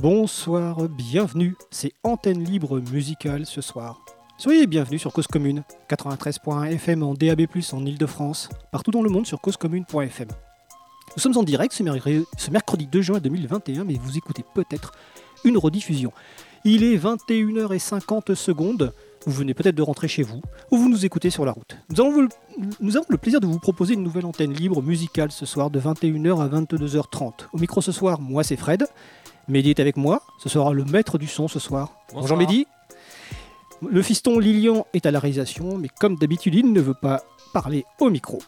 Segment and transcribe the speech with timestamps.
[0.00, 1.56] Bonsoir, bienvenue.
[1.70, 4.00] C'est Antenne Libre Musicale ce soir.
[4.38, 7.42] Soyez bienvenus sur Cause Commune, 93.1 FM en DAB+,
[7.72, 10.28] en Ile-de-France, partout dans le monde sur causecommune.fm.
[10.28, 14.92] Nous sommes en direct ce, mercredi 2 juin 2021, mais vous écoutez peut-être
[15.44, 16.12] une rediffusion.
[16.64, 18.94] Il est 21h50 secondes.
[19.26, 20.40] Vous venez peut-être de rentrer chez vous
[20.70, 21.76] ou vous nous écoutez sur la route.
[21.90, 22.26] Nous avons,
[22.80, 25.78] nous avons le plaisir de vous proposer une nouvelle antenne libre musicale ce soir de
[25.78, 27.32] 21h à 22h30.
[27.52, 28.86] Au micro ce soir, moi c'est Fred.
[29.48, 30.22] Mehdi est avec moi.
[30.38, 31.92] Ce sera le maître du son ce soir.
[32.12, 32.66] Bonjour Mehdi.
[33.88, 37.22] Le fiston Lilian est à la réalisation, mais comme d'habitude, il ne veut pas
[37.52, 38.40] parler au micro.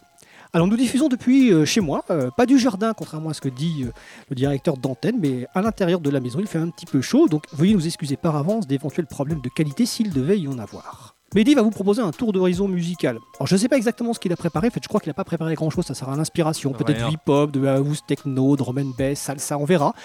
[0.55, 3.49] Alors nous diffusons depuis euh, chez moi, euh, pas du jardin contrairement à ce que
[3.49, 3.91] dit euh,
[4.29, 6.37] le directeur d'antenne, mais à l'intérieur de la maison.
[6.39, 9.49] Il fait un petit peu chaud, donc veuillez nous excuser par avance d'éventuels problèmes de
[9.49, 11.12] qualité s'il devait y en avoir.
[11.35, 13.17] Mehdi va vous proposer un tour d'horizon musical.
[13.39, 15.09] Alors je ne sais pas exactement ce qu'il a préparé, en fait je crois qu'il
[15.09, 18.55] n'a pas préparé grand chose, ça sera l'inspiration, peut-être du hip-hop, de la house techno,
[18.55, 19.95] de Roman bass, salsa, on verra.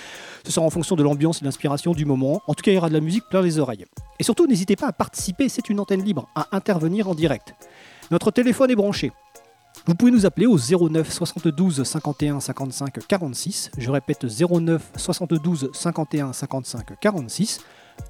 [0.46, 2.40] Ce sera en fonction de l'ambiance et de l'inspiration du moment.
[2.46, 3.84] En tout cas il y aura de la musique plein les oreilles.
[4.18, 7.54] Et surtout n'hésitez pas à participer, c'est une antenne libre, à intervenir en direct.
[8.10, 9.12] Notre téléphone est branché.
[9.86, 13.70] Vous pouvez nous appeler au 09 72 51 55 46.
[13.76, 17.60] Je répète 09 72 51 55 46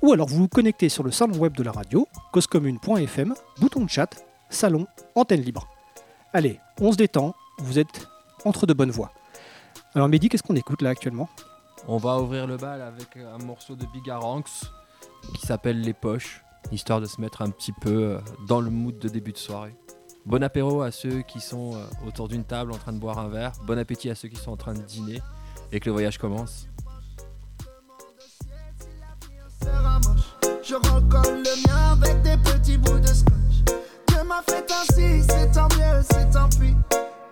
[0.02, 3.90] ou alors vous vous connectez sur le salon web de la radio, causecommune.fm, bouton de
[3.90, 5.68] chat, salon, antenne libre.
[6.32, 8.06] Allez, on se détend, vous êtes
[8.44, 9.12] entre de bonnes voies.
[9.94, 11.28] Alors Mehdi, qu'est-ce qu'on écoute là actuellement?
[11.86, 14.70] On va ouvrir le bal avec un morceau de Bigaranx
[15.34, 16.42] qui s'appelle Les Poches,
[16.72, 19.74] histoire de se mettre un petit peu euh, dans le mood de début de soirée.
[20.26, 23.28] Bon apéro à ceux qui sont euh, autour d'une table en train de boire un
[23.28, 25.20] verre, bon appétit à ceux qui sont en train de dîner
[25.72, 26.68] et que le voyage commence.
[30.62, 33.64] Je recolle le mien avec des petits bouts de scotch.
[34.08, 36.74] Dieu m'a fait ainsi, c'est tant mieux, c'est tant pis.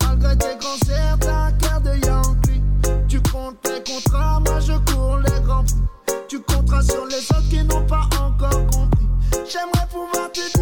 [0.03, 2.63] Malgré tes concerts, t'as un cœur de Yankee.
[3.09, 6.15] Tu comptes les contrats, moi je cours les grands prix.
[6.29, 9.09] Tu compteras sur les autres qui n'ont pas encore compris.
[9.33, 10.56] J'aimerais pouvoir te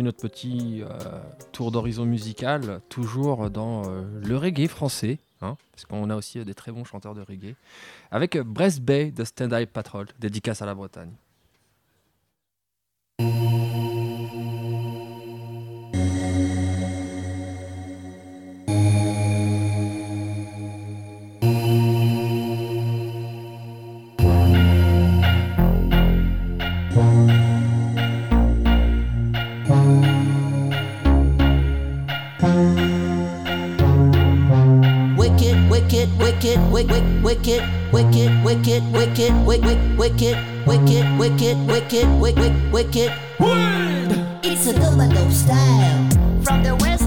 [0.00, 0.88] Notre petit euh,
[1.52, 6.54] tour d'horizon musical, toujours dans euh, le reggae français, hein, parce qu'on a aussi des
[6.54, 7.54] très bons chanteurs de reggae,
[8.10, 11.12] avec Brest Bay de Stand Eye Patrol, dédicace à la Bretagne.
[36.84, 37.22] Wicked,
[37.92, 40.36] wicked, wicked, wicked, wicked, wicked,
[40.66, 43.12] wicked, wicked, wicked, wicked, wicked.
[44.42, 46.08] It's a double style
[46.44, 47.01] from the western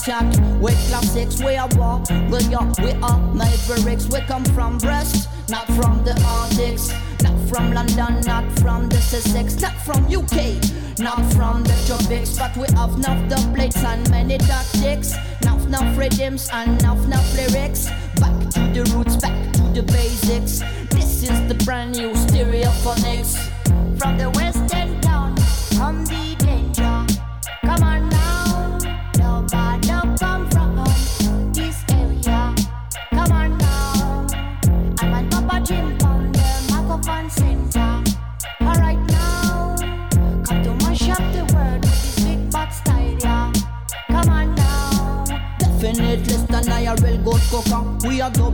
[0.00, 0.24] attack
[0.60, 1.42] with classics.
[1.42, 4.08] We are war, we are, we are mavericks.
[4.08, 6.92] We come from Brest, not from the Arctics.
[7.22, 10.56] Not from London, not from the Sussex, not from UK,
[10.98, 12.38] not from the tropics.
[12.38, 15.14] But we have enough the plates and many tactics.
[15.42, 17.90] Enough, enough rhythms and enough, enough lyrics.
[18.16, 20.60] Back to the roots, back to the basics.
[20.88, 23.36] This is the brand new stereophonics.
[23.98, 24.79] From the western town,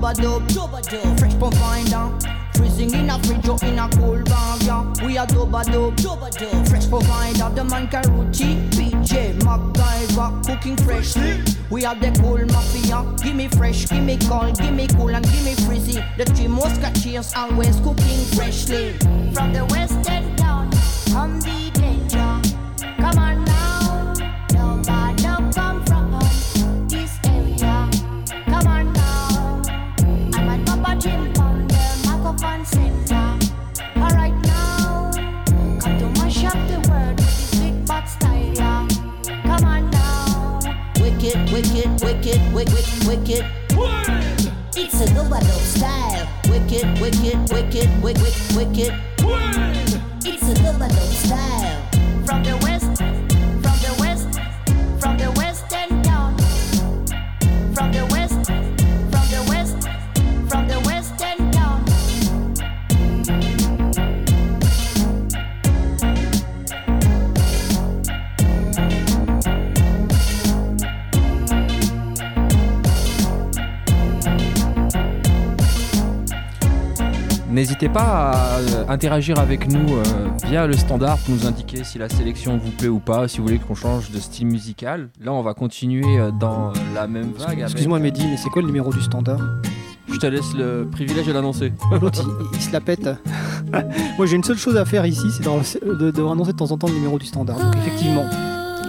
[0.07, 1.19] Are dub a dub, dub a dub.
[1.19, 2.13] Fresh provider.
[2.55, 5.05] Freezing in a fridge or in a cool bag, yeah.
[5.05, 6.69] We are dub a dub, dub a dub.
[6.69, 7.51] Fresh provider.
[7.53, 11.43] The man Karuchi, PJ, MacGyver, cooking freshly.
[11.71, 13.05] We are the cool mafia.
[13.21, 16.01] Give me fresh, give me cold, give me cool and give me frizzy.
[16.17, 18.93] The three musketeers always cooking freshly.
[19.35, 20.71] From the western town,
[21.11, 21.76] from the
[77.57, 80.03] N'hésitez pas à euh, interagir avec nous euh,
[80.47, 83.45] via le standard pour nous indiquer si la sélection vous plaît ou pas, si vous
[83.45, 85.09] voulez qu'on change de style musical.
[85.25, 87.53] Là, on va continuer euh, dans la même vague.
[87.53, 89.41] avec- Excuse-moi Mehdi, mais c'est quoi le numéro du standard?
[90.13, 91.73] Je te laisse le privilège de l'annoncer.
[91.99, 92.23] L'autre,
[92.53, 93.09] il, il se la pète.
[94.19, 96.71] Moi, j'ai une seule chose à faire ici, c'est de, de, de annoncer de temps
[96.73, 97.57] en temps le numéro du standard.
[97.59, 98.27] Donc, effectivement,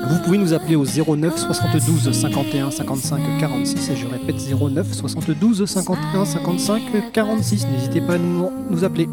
[0.07, 3.89] vous pouvez nous appeler au 09 72 51 55 46.
[3.89, 7.67] Et je répète, 09 72 51 55 46.
[7.67, 9.07] N'hésitez pas à nous, nous appeler.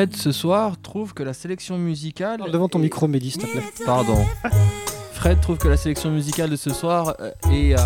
[0.00, 2.40] Fred ce soir trouve que la sélection musicale.
[2.50, 3.62] Devant ton micro, Mehdi, s'il te plaît.
[3.84, 4.16] Pardon.
[5.12, 7.82] Fred trouve que la sélection musicale de ce soir euh, est euh,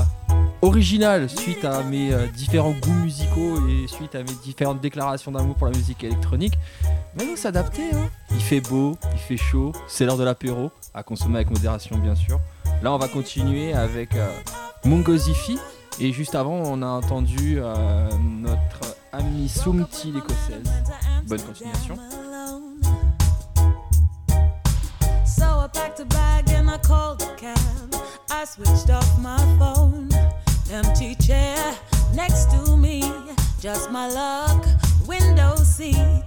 [0.63, 5.57] originale suite à mes euh, différents goûts musicaux et suite à mes différentes déclarations d'amour
[5.57, 6.55] pour la musique électronique.
[7.19, 7.83] Mais faut s'adapter.
[7.93, 8.09] hein.
[8.31, 12.15] Il fait beau, il fait chaud, c'est l'heure de l'apéro, à consommer avec modération bien
[12.15, 12.39] sûr.
[12.81, 14.29] Là on va continuer avec euh,
[14.85, 15.59] Mungo Zifi
[15.99, 18.79] et juste avant on a entendu euh, notre
[19.19, 20.63] amie Sumti l'écossaise.
[21.27, 21.99] Bonne continuation.
[25.25, 27.59] So I packed a bag and I called a cab.
[28.31, 30.09] I switched off my phone.
[30.71, 31.57] Empty chair
[32.15, 33.03] next to me.
[33.61, 34.65] Just my luck.
[35.07, 36.23] Window seat.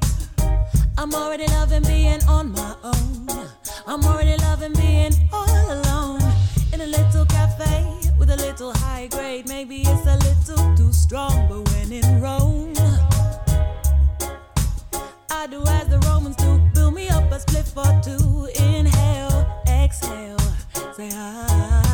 [0.98, 3.28] I'm already loving being on my own.
[3.86, 6.22] I'm already loving being all alone.
[6.74, 9.48] In a little cafe with a little high grade.
[9.48, 12.74] Maybe it's a little too strong, but when in Rome.
[15.30, 16.60] I do as the Romans do.
[16.74, 18.50] Build me up a split for two.
[18.56, 20.38] Inhale, exhale.
[20.96, 21.87] Say hi.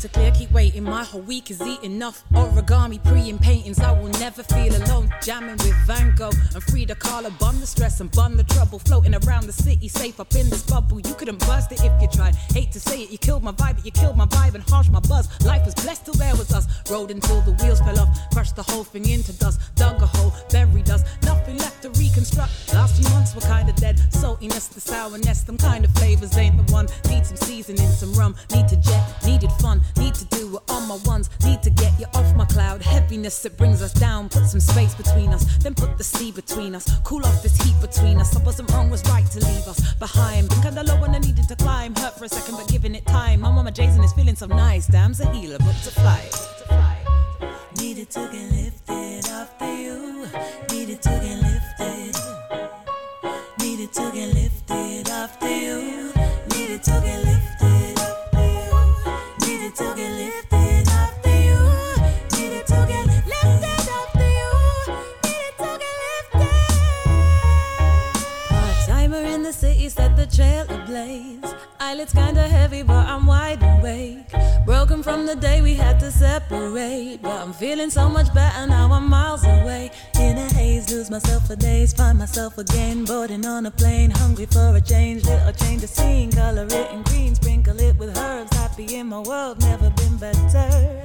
[0.00, 0.84] To clear, keep waiting.
[0.84, 3.80] My whole week is eating enough origami, pre and paintings.
[3.80, 5.08] I will never feel alone.
[5.22, 7.30] Jamming with Van Gogh and Frida Kahlo.
[7.38, 8.78] Bun the stress and bun the trouble.
[8.78, 11.00] Floating around the city, safe up in this bubble.
[11.00, 12.34] You couldn't burst it if you tried.
[12.56, 14.90] Hate to say it, you killed my vibe, but you killed my vibe and harsh
[14.90, 15.26] my buzz.
[15.46, 16.66] Life was blessed till there was us.
[16.90, 18.10] Rode until the wheels fell off.
[18.34, 19.58] Crushed the whole thing into dust.
[19.76, 21.02] Dug a hole, buried us.
[21.22, 22.52] Nothing left to reconstruct.
[22.74, 23.96] Last few months were kinda dead.
[24.10, 26.86] Saltiness, the sourness, them kind of flavors ain't the one.
[27.08, 28.36] Need some seasoning, some rum.
[28.52, 29.80] Need to jet, needed fun.
[29.96, 31.30] Need to do it on my ones.
[31.44, 32.82] Need to get you off my cloud.
[32.82, 34.28] Heaviness, it brings us down.
[34.28, 35.44] Put some space between us.
[35.58, 36.86] Then put the sea between us.
[37.04, 38.36] Cool off this heat between us.
[38.36, 40.48] I wasn't wrong, was right to leave us behind.
[40.48, 41.94] Been kinda low when I needed to climb.
[41.94, 43.40] Hurt for a second, but giving it time.
[43.40, 44.86] My mama Jason is feeling so nice.
[44.86, 46.28] Damn's a healer, booked to fly.
[47.76, 50.19] Needed to get lifted up to you.
[72.00, 74.32] Eyelids kinda heavy, but I'm wide awake.
[74.64, 77.20] Broken from the day we had to separate.
[77.20, 79.90] But I'm feeling so much better now, I'm miles away.
[80.14, 83.04] In a haze, lose myself for days, find myself again.
[83.04, 85.26] Boarding on a plane, hungry for a change.
[85.26, 88.56] Little change of scene, color it in green, sprinkle it with herbs.
[88.56, 91.00] Happy in my world, never been better.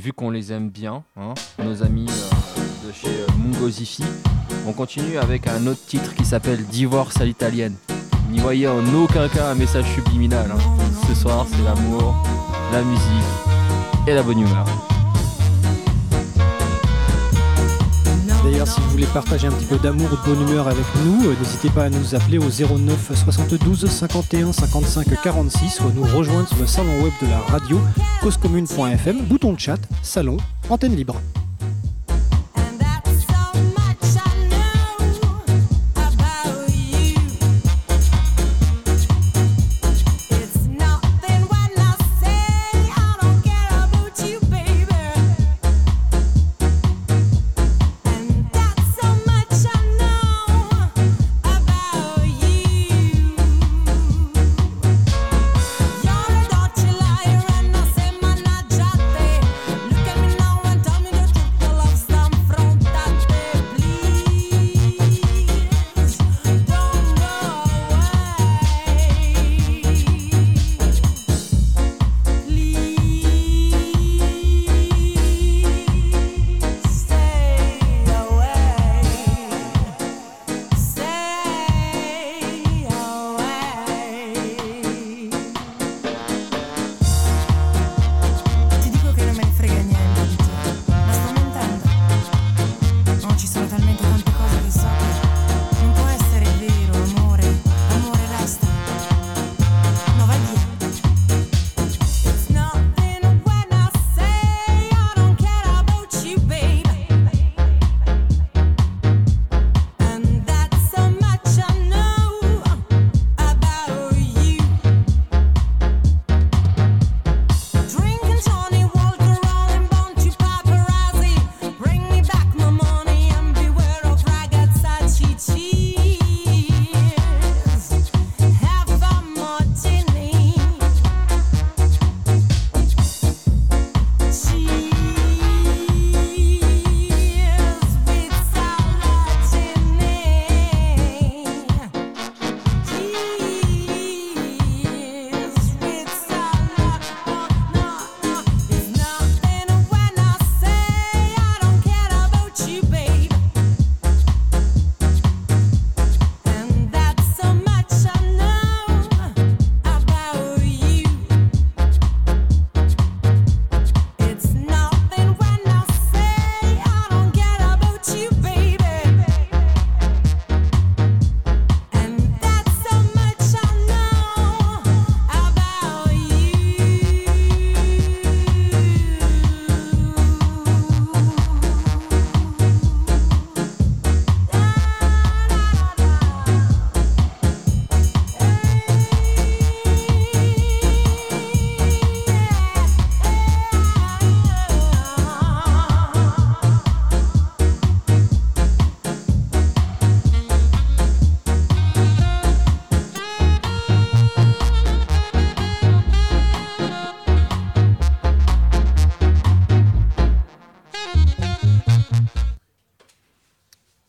[0.00, 4.02] Vu qu'on les aime bien, hein, nos amis euh, de chez euh, Mungo Zifi,
[4.66, 7.76] on continue avec un autre titre qui s'appelle Divorce à l'italienne.
[8.30, 10.50] N'y voyez en aucun cas un message subliminal.
[10.50, 10.58] hein.
[11.06, 12.16] Ce soir, c'est l'amour,
[12.72, 14.64] la musique et la bonne humeur.
[18.66, 21.34] Si vous voulez partager un petit peu d'amour ou de bonne humeur avec nous, euh,
[21.40, 26.46] n'hésitez pas à nous appeler au 09 72 51 55 46 ou à nous rejoindre
[26.46, 27.80] sur le salon web de la radio
[28.20, 30.36] causecommune.fm, bouton de chat, salon,
[30.68, 31.16] antenne libre.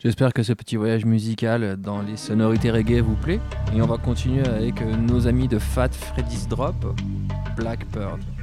[0.04, 3.40] J'espère que ce petit voyage musical dans les sonorités reggae vous plaît.
[3.76, 6.76] Et on va continuer avec euh, nos amis de Fat Freddy's Drop,
[7.56, 8.20] Blackbird.
[8.20, 8.41] you.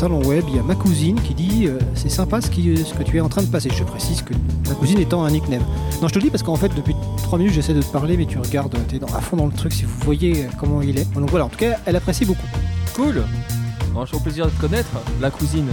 [0.00, 2.94] Salon web, il y a ma cousine qui dit euh, c'est sympa ce, qui- ce
[2.94, 3.68] que tu es en train de passer.
[3.76, 4.32] Je précise que
[4.66, 5.62] ma cousine étant un nickname.
[6.00, 8.16] Non, je te le dis parce qu'en fait, depuis 3 minutes, j'essaie de te parler,
[8.16, 10.48] mais tu regardes, tu es dans, à fond dans le truc si vous voyez euh,
[10.58, 11.12] comment il est.
[11.14, 12.46] Donc voilà, en tout cas, elle apprécie beaucoup.
[12.94, 13.22] Cool
[13.92, 14.88] Bon, je suis au plaisir de te connaître,
[15.20, 15.66] la cousine.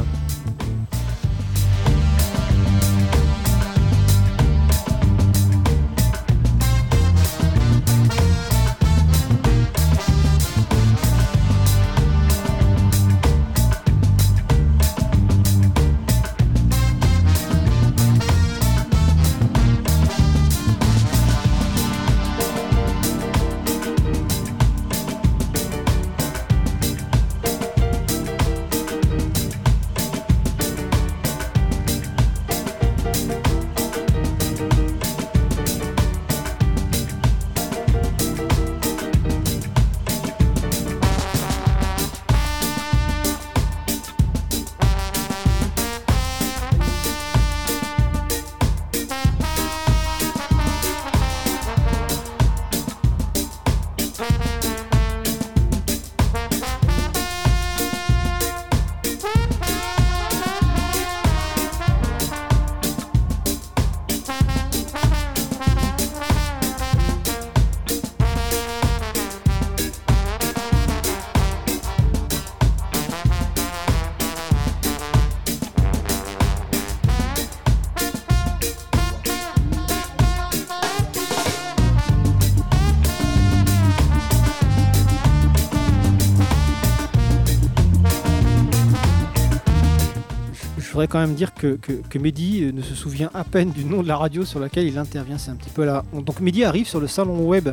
[91.05, 94.07] Quand même dire que, que, Mehdi euh, ne se souvient à peine du nom de
[94.07, 95.38] la radio sur laquelle il intervient.
[95.38, 96.03] C'est un petit peu là.
[96.13, 97.69] Donc Mehdi arrive sur le salon web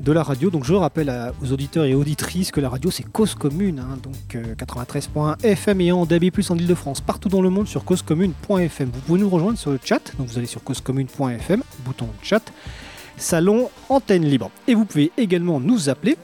[0.00, 0.48] de la radio.
[0.50, 3.80] Donc je rappelle aux auditeurs et auditrices que la radio c'est cause commune.
[3.80, 3.98] hein.
[4.02, 8.90] donc euh, 93.fm et en DAB+, en Ile-de-France, partout dans le monde sur causecommune.fm.
[8.92, 10.00] Vous pouvez nous rejoindre sur le chat.
[10.16, 12.42] Donc vous allez sur causecommune.fm, bouton chat,
[13.16, 14.50] salon antenne libre.
[14.66, 16.16] Et vous pouvez également nous appeler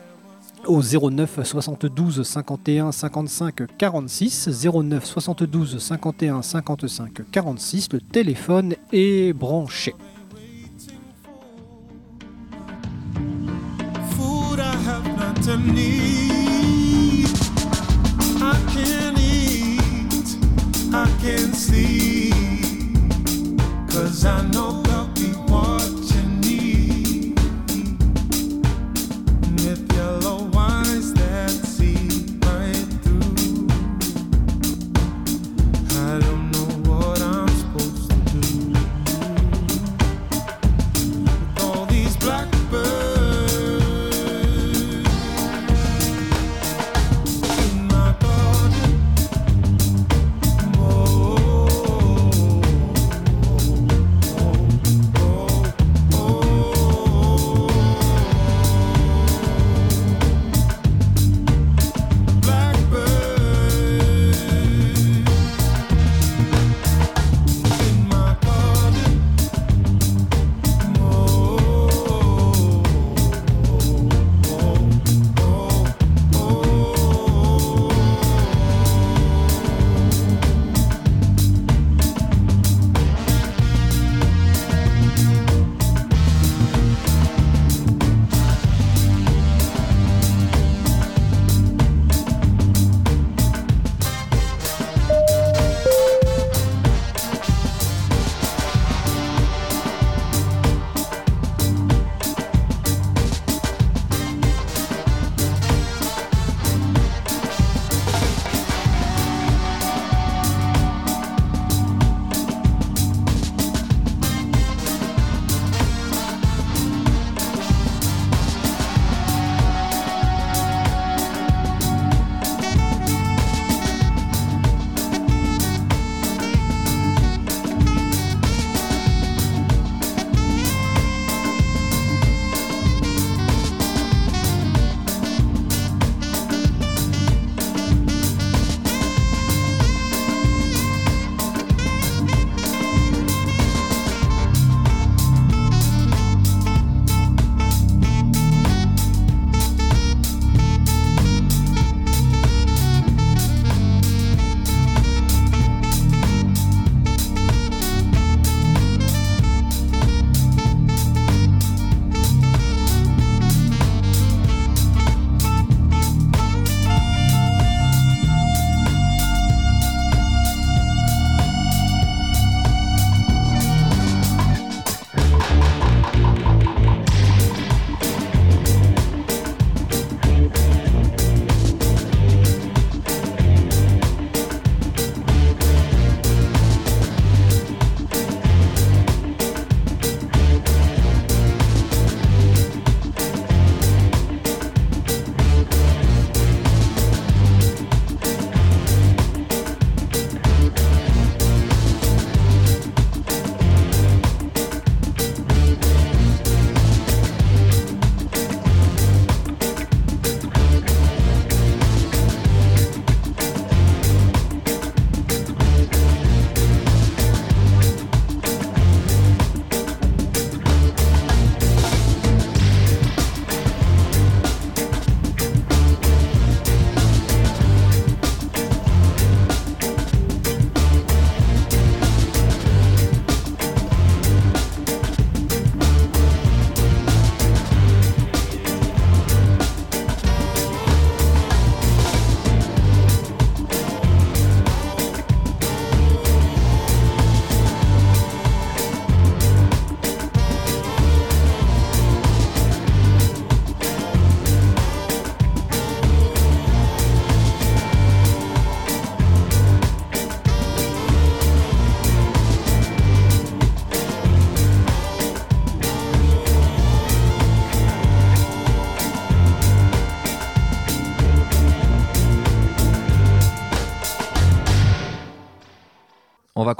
[0.66, 9.94] au 09 72 51 55 46 09 72 51 55 46 le téléphone est branché.
[20.96, 21.06] I
[21.52, 22.30] see.
[23.88, 24.84] Cause I know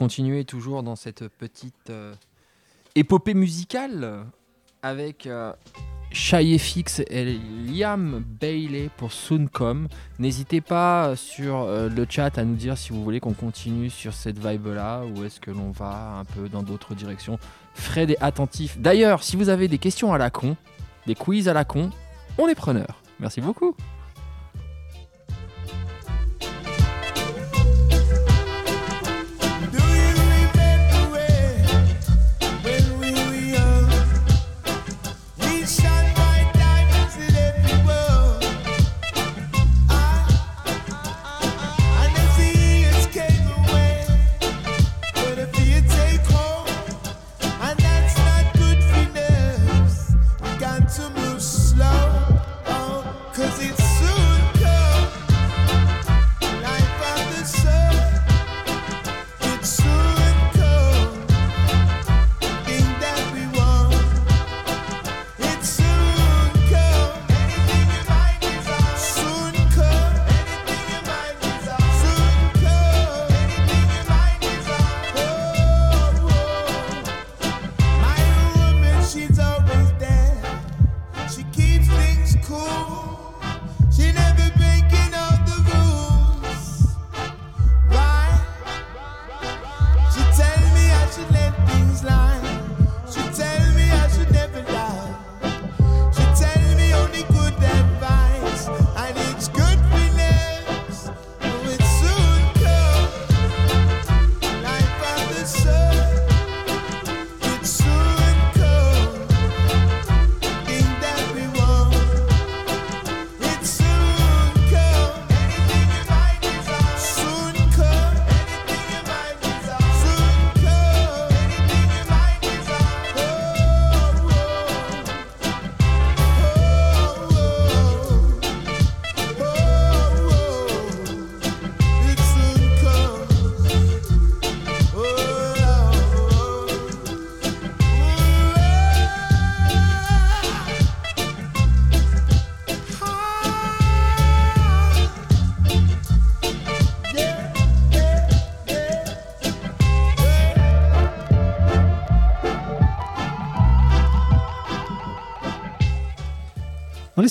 [0.05, 2.15] continuer toujours dans cette petite euh,
[2.95, 4.27] épopée musicale
[4.83, 5.51] avec euh,
[6.13, 9.89] FX et Liam Bailey pour Soon Come.
[10.19, 13.89] N'hésitez pas euh, sur euh, le chat à nous dire si vous voulez qu'on continue
[13.89, 17.39] sur cette vibe-là ou est-ce que l'on va un peu dans d'autres directions.
[17.73, 18.77] Fred est attentif.
[18.79, 20.55] D'ailleurs, si vous avez des questions à la con,
[21.07, 21.89] des quiz à la con,
[22.37, 23.01] on est preneurs.
[23.21, 23.75] Merci beaucoup.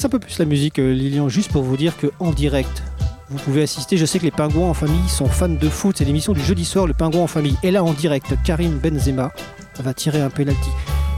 [0.04, 2.84] Un peu plus la musique, euh, Lilian, juste pour vous dire que en direct,
[3.30, 3.96] vous pouvez assister.
[3.96, 5.96] Je sais que les pingouins en famille sont fans de foot.
[5.98, 7.56] C'est l'émission du jeudi soir, le pingouin en famille.
[7.64, 9.32] Et là, en direct, Karim Benzema
[9.80, 10.70] va tirer un penalty.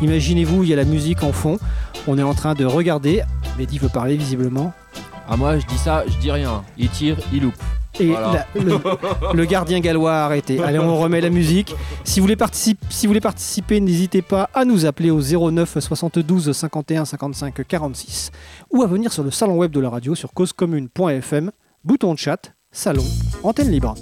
[0.03, 1.57] Imaginez-vous, il y a la musique en fond.
[2.05, 3.23] On est en train de regarder.
[3.57, 4.71] Mehdi veut parler visiblement.
[5.27, 6.63] Ah moi je dis ça, je dis rien.
[6.77, 7.55] Il tire, il loupe.
[7.99, 8.45] Et Voilà.
[8.55, 8.79] la- le,
[9.33, 10.61] le gardien gallois a arrêté.
[10.61, 11.73] Allez, on remet la musique.
[12.03, 15.79] Si vous voulez, participer, si vous voulez participer, n'hésitez pas à nous appeler au 09
[15.79, 18.31] 72 51 55 46
[18.71, 21.51] ou à venir sur le salon web de la radio sur causecommune.fm,
[21.83, 23.03] bouton de chat, salon,
[23.43, 23.95] antenne libre.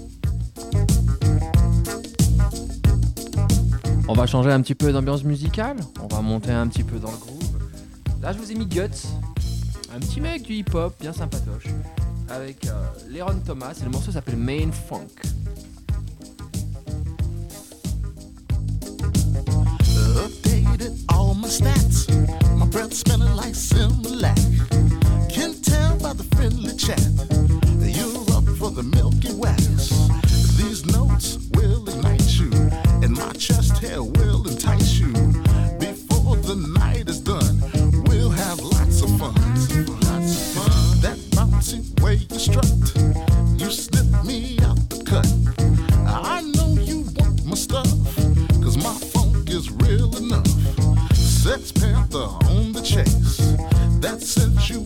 [4.08, 5.78] On va changer un petit peu d'ambiance musicale.
[6.02, 7.40] On va monter un petit peu dans le groove.
[8.22, 9.08] Là, je vous ai mis Guts,
[9.96, 11.66] un petit mec du hip-hop bien sympatoche,
[12.34, 12.72] avec euh,
[13.10, 13.74] Leron Thomas.
[13.80, 15.08] Et le morceau s'appelle Main Funk.
[20.18, 22.10] Updated all my stats.
[22.58, 24.38] My breath smelling like Similac.
[25.30, 27.02] Can tell by the friendly chat
[27.80, 29.90] that you're up for the Milky Wax.
[30.58, 32.52] These notes will ignite you,
[33.04, 34.33] and my chest hair will
[42.44, 42.98] construct.
[43.58, 45.28] You slip me out the cut.
[46.06, 47.88] I know you want my stuff,
[48.62, 50.48] cause my funk is real enough.
[51.16, 53.38] Sex Panther on the chase.
[54.02, 54.22] That
[54.70, 54.82] you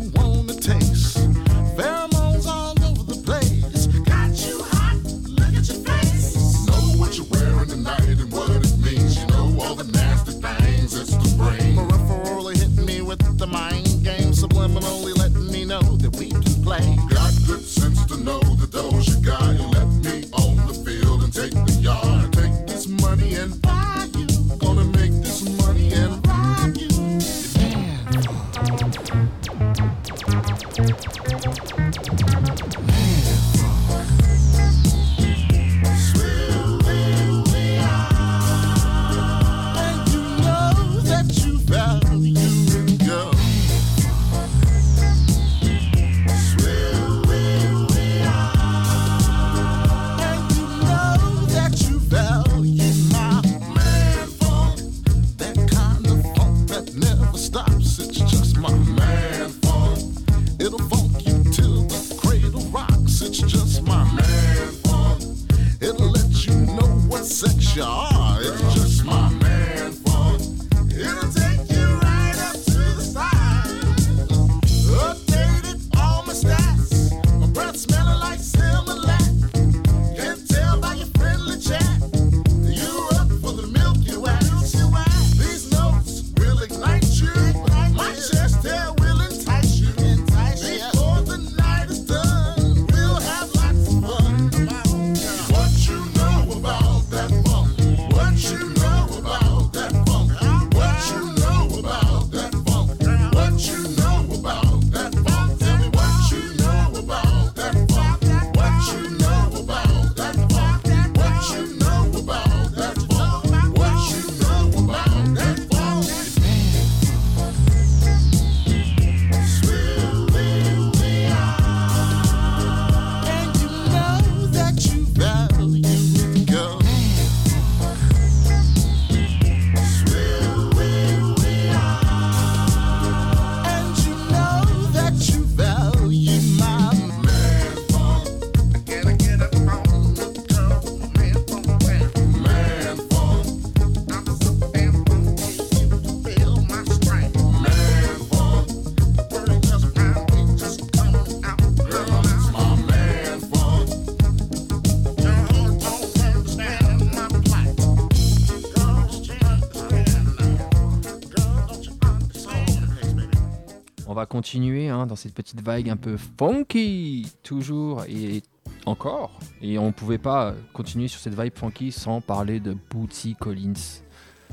[164.37, 168.43] continuer hein, dans cette petite vague un peu funky, toujours et
[168.85, 169.31] encore.
[169.63, 174.03] Et on ne pouvait pas continuer sur cette vibe funky sans parler de Bootsy Collins.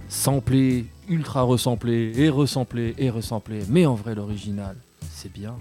[0.08, 3.60] Samplé, ultra ressemblé, et ressemblé, et ressemblé.
[3.68, 4.74] Mais en vrai, l'original,
[5.10, 5.54] c'est bien.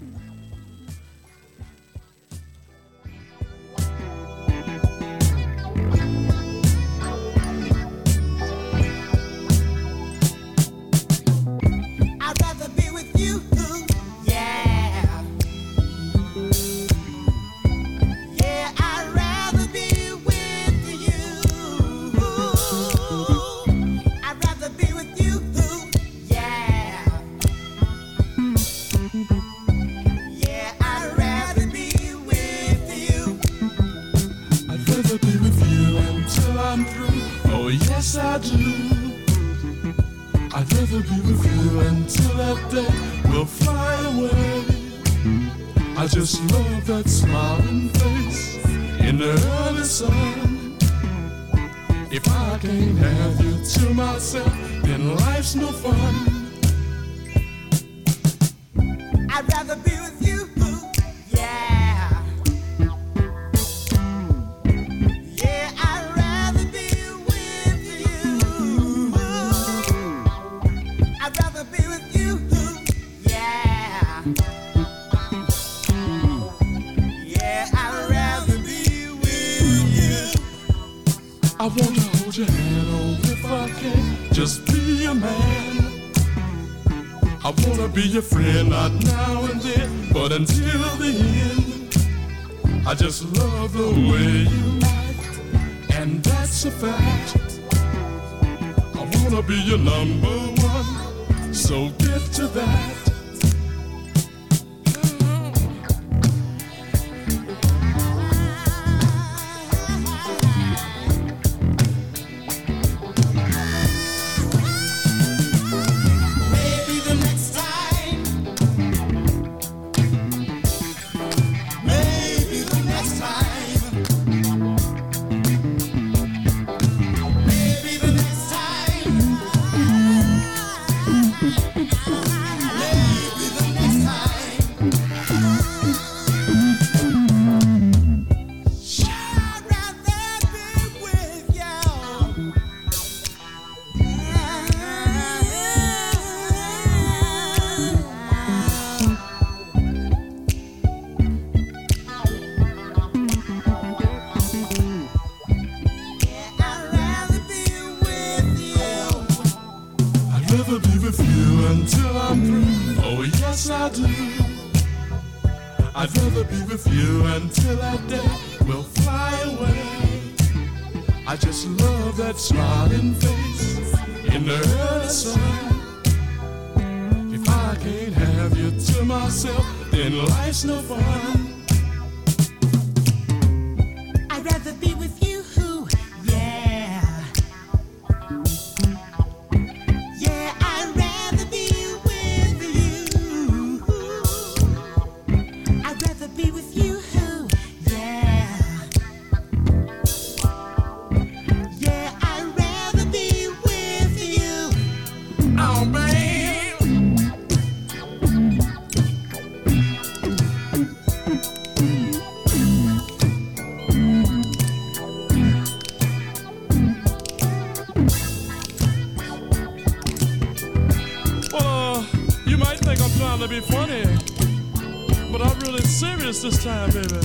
[226.44, 227.23] This time, baby.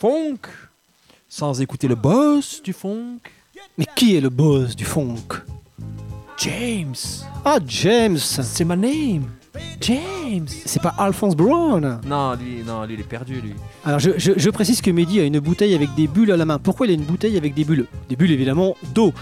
[0.00, 0.48] Funk
[1.28, 3.20] sans écouter le boss du funk.
[3.76, 5.42] Mais qui est le boss du funk?
[6.38, 6.94] James.
[7.44, 9.30] Ah, James C'est ma name.
[9.78, 10.19] James.
[10.66, 13.54] C'est pas Alphonse Brown Non, lui, non, lui, il est perdu, lui.
[13.84, 16.44] Alors je, je- je précise que Mehdi a une bouteille avec des bulles à la
[16.44, 16.58] main.
[16.58, 17.86] Pourquoi il a une bouteille avec des bulles?
[18.08, 19.12] Des bulles évidemment d'eau.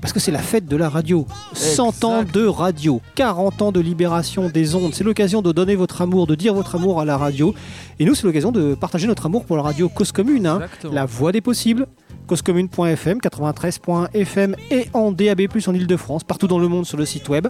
[0.00, 1.26] Parce que c'est la fête de la radio.
[1.54, 4.94] 100 ans de radio, 40 ans de libération des ondes.
[4.94, 7.52] C'est l'occasion de donner votre amour, de dire votre amour à la radio.
[7.98, 10.46] Et nous, c'est l'occasion de partager notre amour pour la radio Cause Commune.
[10.46, 10.60] hein.
[10.92, 11.86] La voix des possibles.
[12.28, 17.48] causecommune.fm, 93.fm et en DAB+, en Ile-de-France, partout dans le monde sur le site web.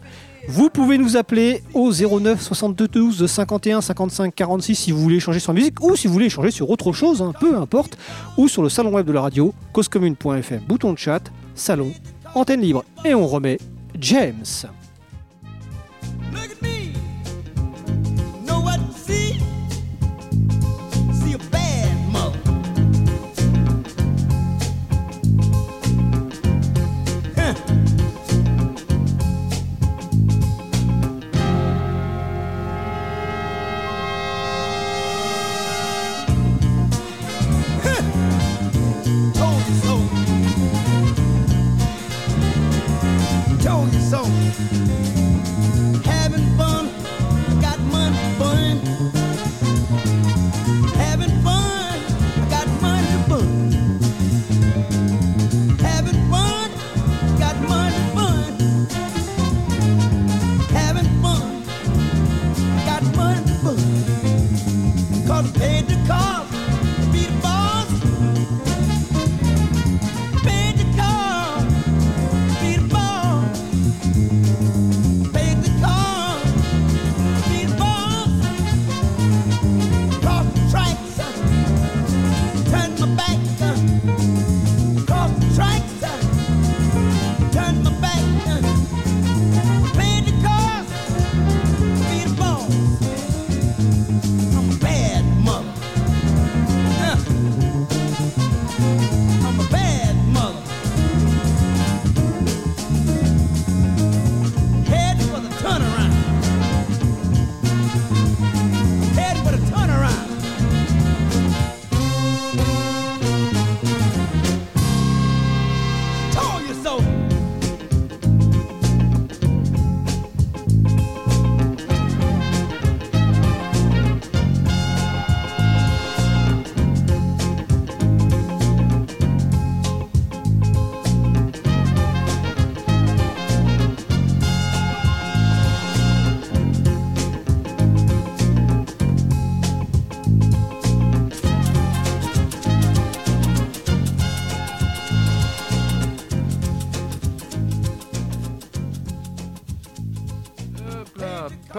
[0.51, 5.40] Vous pouvez nous appeler au 09 62 12 51 55 46 si vous voulez échanger
[5.40, 7.99] sur la musique ou si vous voulez échanger sur autre chose, hein, peu importe,
[8.38, 11.20] ou sur le salon web de la radio, causecommune.fm, bouton de chat,
[11.55, 11.92] salon,
[12.34, 12.82] antenne libre.
[13.05, 13.59] Et on remet
[14.01, 14.44] James.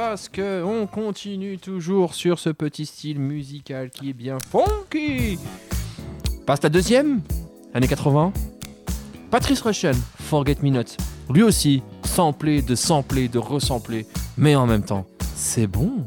[0.09, 5.37] Parce que on continue toujours sur ce petit style musical qui est bien funky.
[6.47, 7.21] Passe la deuxième,
[7.75, 8.33] années 80.
[9.29, 10.97] Patrice Rushen, Forget Me Not.
[11.31, 15.05] Lui aussi, samplé, de sampler, de resampler, mais en même temps,
[15.35, 16.03] c'est bon.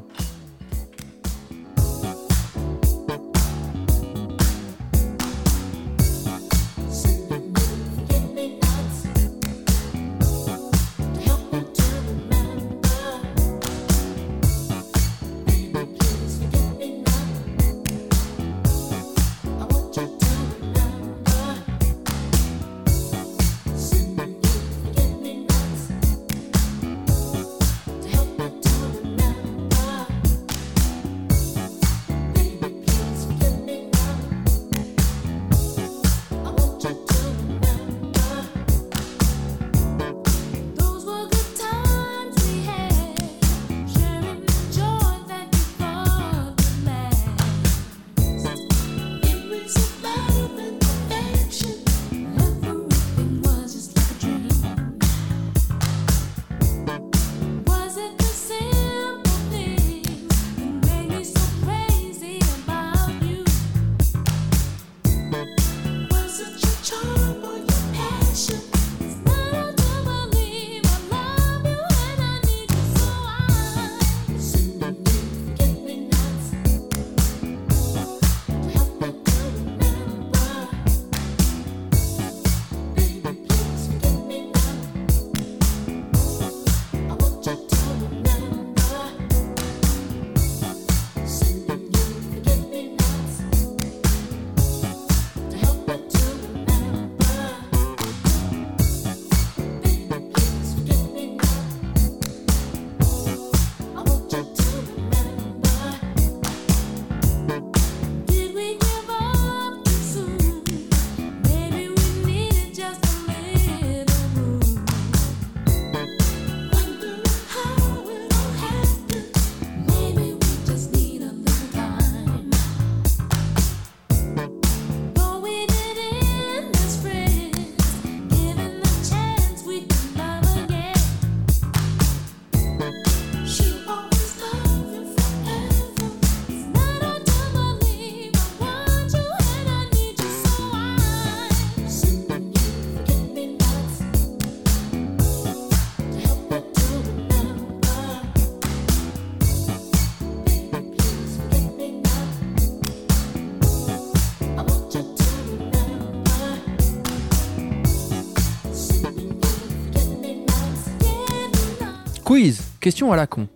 [162.83, 163.47] Question à la con.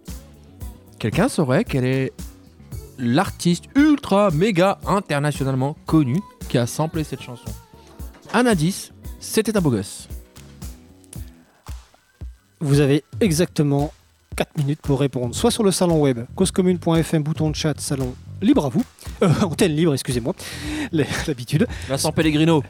[1.01, 2.13] Quelqu'un saurait quel est
[2.97, 7.51] l'artiste ultra méga internationalement connu qui a samplé cette chanson
[8.33, 10.07] Un indice, c'était un beau gosse.
[12.61, 13.93] Vous avez exactement
[14.37, 18.67] 4 minutes pour répondre, soit sur le salon web causecommune.fm, bouton de chat, salon libre
[18.67, 18.85] à vous,
[19.23, 20.35] euh, antenne libre, excusez-moi,
[20.93, 22.63] l'habitude, Vincent Pellegrino.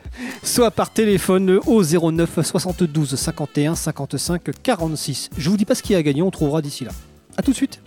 [0.43, 5.31] soit par téléphone au 09 72 51 55 46.
[5.37, 6.93] Je vous dis pas ce qui a gagné, on trouvera d'ici là.
[7.37, 7.81] A tout de suite.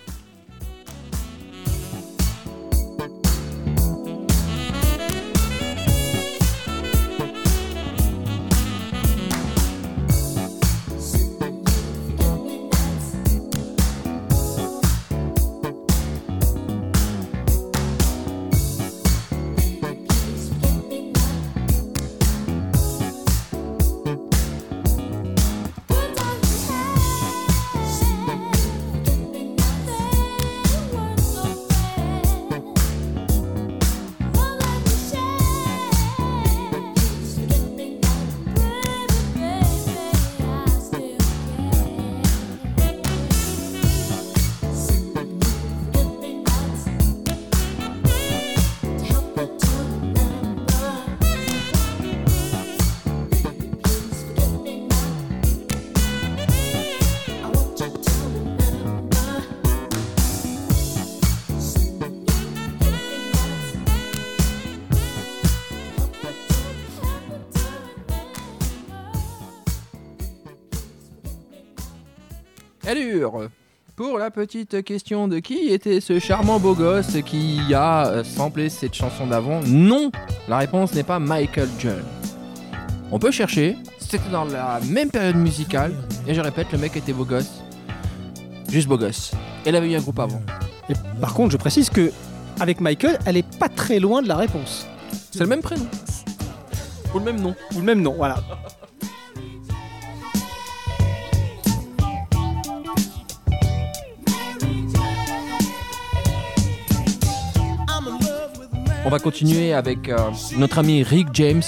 [73.96, 78.94] Pour la petite question de qui était ce charmant beau gosse qui a samplé cette
[78.94, 80.12] chanson d'avant Non
[80.48, 82.04] La réponse n'est pas Michael John.
[83.12, 85.94] On peut chercher, c'était dans la même période musicale,
[86.28, 87.62] et je répète, le mec était beau gosse.
[88.70, 89.32] Juste beau gosse.
[89.66, 90.42] Elle avait eu un groupe avant.
[90.90, 92.12] Et par contre, je précise que
[92.60, 94.88] avec Michael, elle est pas très loin de la réponse.
[95.32, 95.88] C'est le même prénom.
[97.14, 97.56] Ou le même nom.
[97.76, 98.38] Ou le même nom, voilà.
[109.10, 110.20] On va continuer avec euh,
[110.56, 111.64] notre ami Rick James.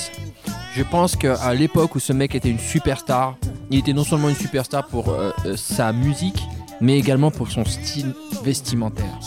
[0.76, 3.36] Je pense qu'à l'époque où ce mec était une superstar,
[3.72, 6.40] il était non seulement une superstar pour euh, euh, sa musique,
[6.82, 8.14] mais également pour son style
[8.44, 9.20] vestimentaire.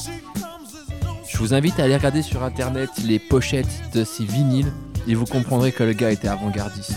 [1.28, 4.70] Je vous invite à aller regarder sur internet les pochettes de ses vinyles
[5.08, 6.94] et vous comprendrez que le gars était avant-gardiste.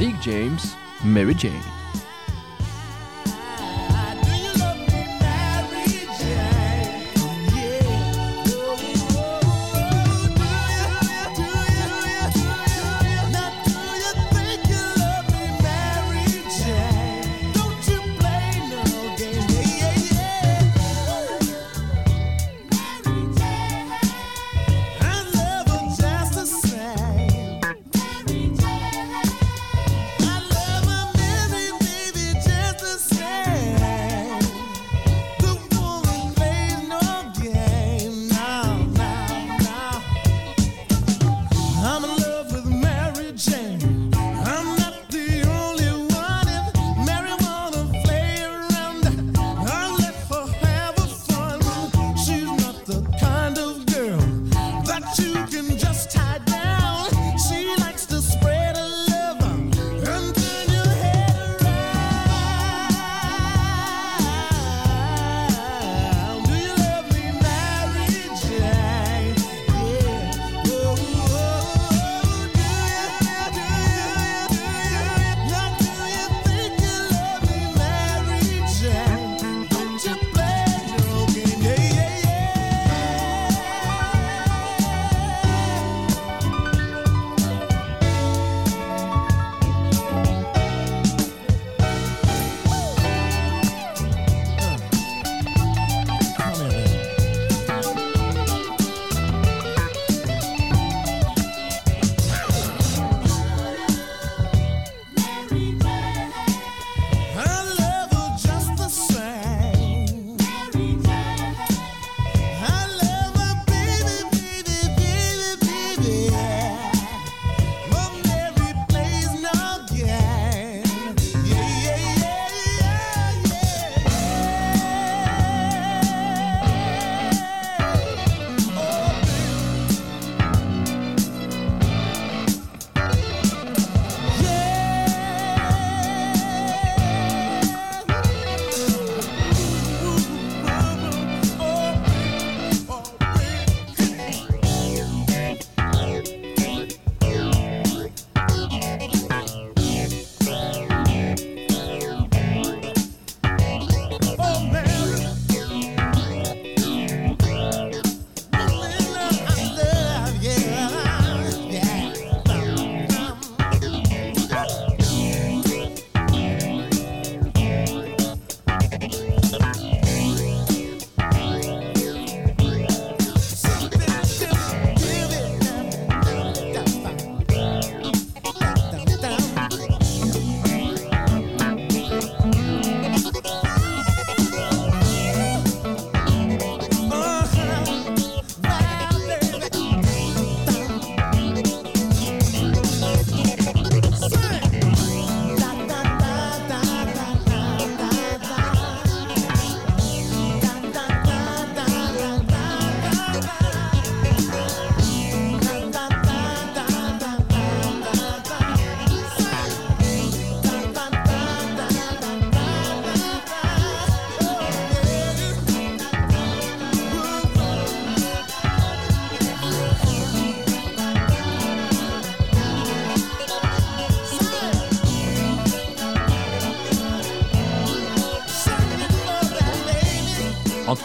[0.00, 0.58] Rick James,
[1.04, 1.52] Mary Jane.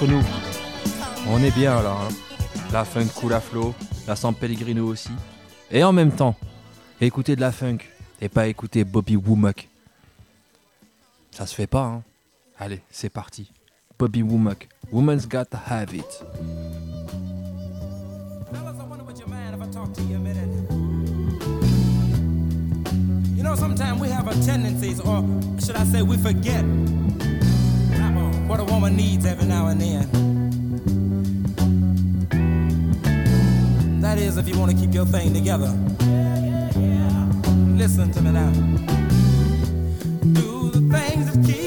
[0.01, 0.21] Nous,
[1.29, 1.91] on est bien là.
[1.91, 2.09] hein.
[2.73, 3.73] La funk cool à flot,
[4.05, 5.11] la San Pellegrino aussi.
[5.71, 6.35] Et en même temps,
[6.99, 7.77] écouter de la funk
[8.19, 9.69] et pas écouter Bobby Womack.
[11.31, 12.03] Ça se fait pas, hein.
[12.59, 13.49] Allez, c'est parti.
[13.97, 16.03] Bobby Womack, Woman's Got to Have It.
[28.53, 30.07] What a woman needs every now and then.
[33.99, 35.71] That is, if you want to keep your thing together.
[37.75, 38.51] Listen to me now.
[40.33, 41.62] Do the things that keeps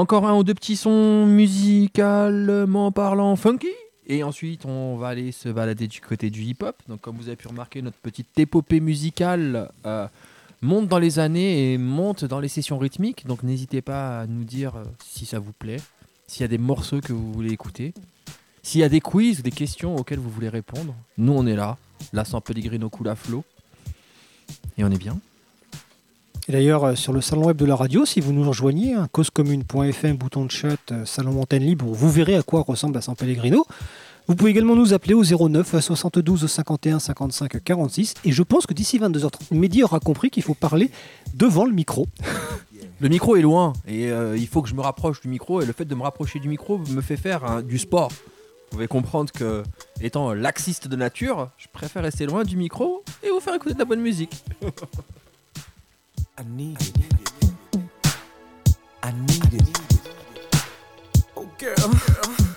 [0.00, 3.68] Encore un ou deux petits sons musicalement parlant funky.
[4.06, 6.74] Et ensuite, on va aller se balader du côté du hip-hop.
[6.88, 10.08] Donc, comme vous avez pu remarquer, notre petite épopée musicale euh,
[10.62, 13.26] monte dans les années et monte dans les sessions rythmiques.
[13.26, 15.82] Donc, n'hésitez pas à nous dire euh, si ça vous plaît,
[16.26, 17.92] s'il y a des morceaux que vous voulez écouter,
[18.62, 20.94] s'il y a des quiz ou des questions auxquelles vous voulez répondre.
[21.18, 21.76] Nous, on est là.
[22.14, 23.44] Là, sans Pellegrino coule à flot.
[24.78, 25.20] Et on est bien.
[26.48, 29.08] Et d'ailleurs, euh, sur le salon web de la radio, si vous nous rejoignez, hein,
[29.12, 33.14] causecommune.fm, bouton de chat, euh, salon antenne libre, vous verrez à quoi ressemble à San
[33.14, 33.64] Pellegrino.
[34.26, 38.14] Vous pouvez également nous appeler au 09 72 51 55 46.
[38.24, 40.90] Et je pense que d'ici 22h30, Mehdi aura compris qu'il faut parler
[41.34, 42.06] devant le micro.
[43.00, 45.66] Le micro est loin et euh, il faut que je me rapproche du micro et
[45.66, 48.10] le fait de me rapprocher du micro me fait faire hein, du sport.
[48.10, 49.62] Vous pouvez comprendre que,
[50.00, 53.78] étant laxiste de nature, je préfère rester loin du micro et vous faire écouter de
[53.78, 54.44] la bonne musique.
[56.40, 56.96] I need it.
[59.02, 59.78] I need it.
[61.36, 61.76] Oh, girl.
[61.76, 62.49] fait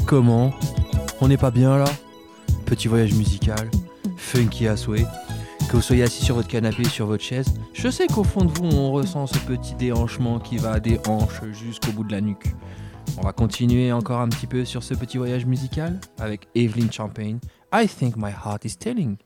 [0.00, 0.52] comment
[1.20, 1.86] On n'est pas bien là
[2.66, 3.70] Petit voyage musical,
[4.16, 5.06] funky à souhait.
[5.68, 8.50] Que vous soyez assis sur votre canapé, sur votre chaise, je sais qu'au fond de
[8.50, 12.54] vous, on ressent ce petit déhanchement qui va des hanches jusqu'au bout de la nuque.
[13.18, 17.38] On va continuer encore un petit peu sur ce petit voyage musical avec Evelyn Champagne.
[17.72, 19.16] I think my heart is telling.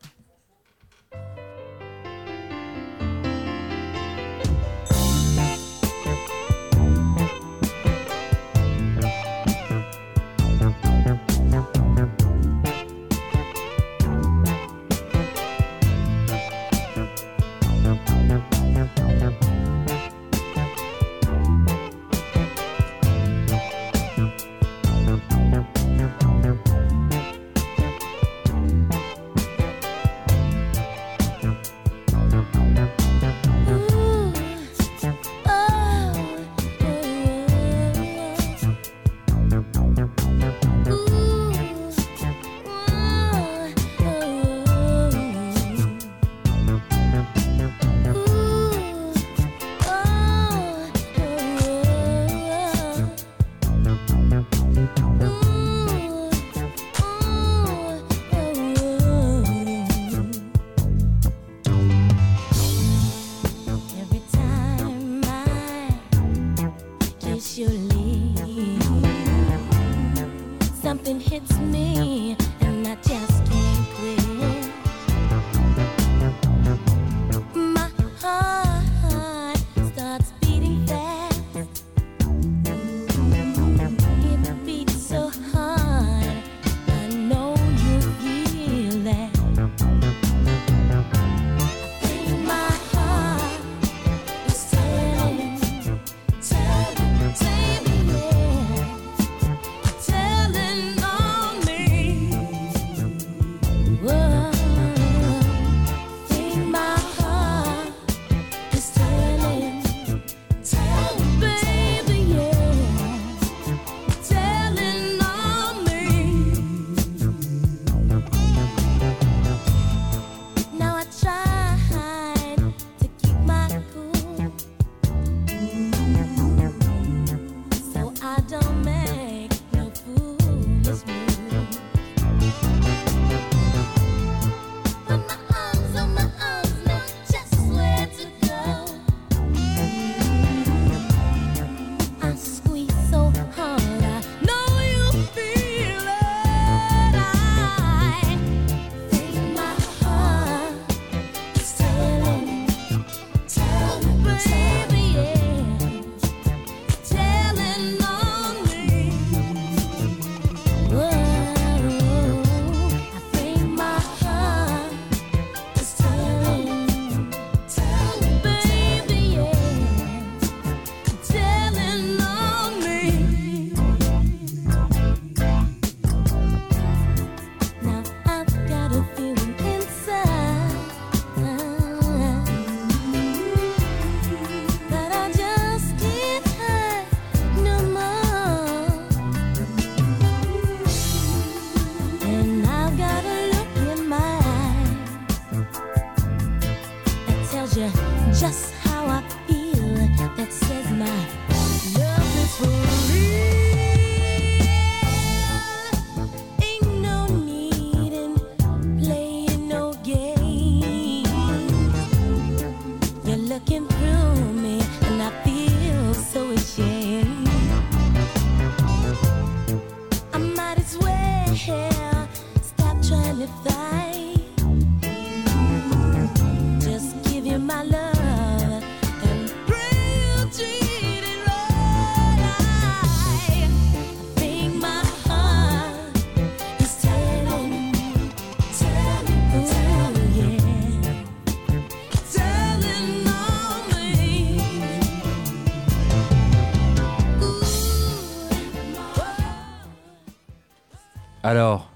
[251.44, 251.90] Alors,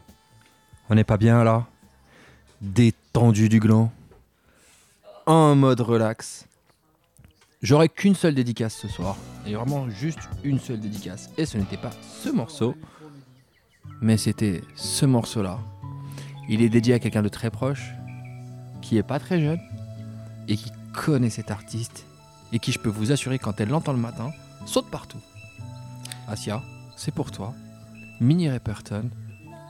[0.91, 1.67] on n'est pas bien là?
[2.61, 3.93] Détendu du gland
[5.25, 6.49] En mode relax.
[7.63, 9.17] J'aurais qu'une seule dédicace ce soir.
[9.47, 11.31] Et vraiment juste une seule dédicace.
[11.39, 12.75] Et ce n'était pas ce morceau,
[14.01, 15.61] mais c'était ce morceau-là.
[16.49, 17.93] Il est dédié à quelqu'un de très proche,
[18.83, 19.61] qui n'est pas très jeune,
[20.49, 22.05] et qui connaît cet artiste,
[22.53, 24.33] et qui, je peux vous assurer, quand elle l'entend le matin,
[24.67, 25.21] saute partout.
[26.27, 26.63] Asia,
[26.97, 27.55] c'est pour toi.
[28.21, 29.09] Mini Rapperton,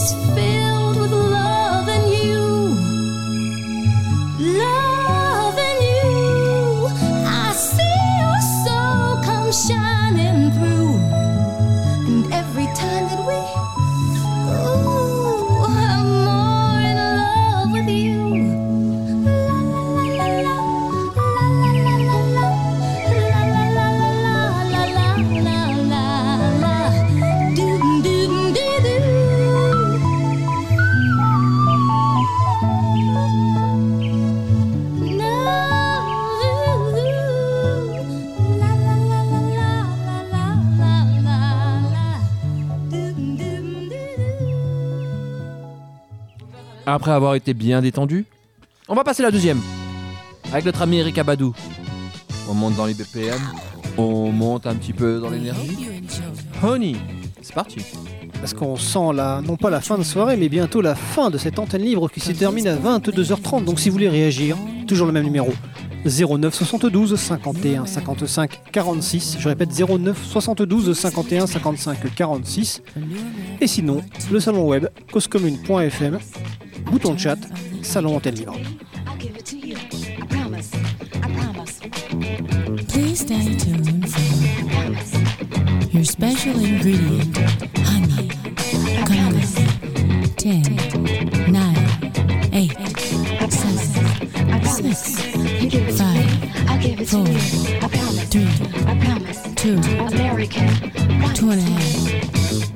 [0.00, 0.59] this feeling.
[46.92, 48.26] Après avoir été bien détendu,
[48.88, 49.60] on va passer la deuxième.
[50.52, 51.54] Avec notre ami Eric Abadou.
[52.48, 53.40] On monte dans les BPM,
[53.96, 55.78] on monte un petit peu dans l'énergie.
[56.64, 56.96] Honey,
[57.42, 57.78] c'est parti.
[58.40, 61.38] Parce qu'on sent là, non pas la fin de soirée, mais bientôt la fin de
[61.38, 63.64] cette antenne libre qui se termine à 22h30.
[63.64, 64.56] Donc si vous voulez réagir,
[64.88, 65.52] toujours le même numéro.
[66.04, 69.36] 09 72 51 55 46.
[69.38, 72.82] Je répète 09 72 51 55 46.
[73.60, 74.02] Et sinon,
[74.32, 76.18] le salon web causecommune.fm
[76.86, 77.38] Bouton de chat,
[77.82, 78.54] salon antenne libre.
[82.88, 83.90] Please stay tuned
[85.92, 87.36] your special ingredient,
[87.78, 88.30] honey.
[90.36, 90.62] 10,
[91.52, 91.76] 9,
[92.52, 92.72] 8,
[93.50, 93.78] 7,
[94.64, 95.20] 6,
[95.98, 96.40] 5,
[97.06, 97.26] 4,
[98.26, 98.48] 3,
[99.56, 99.80] 2,
[101.34, 102.69] 2 and.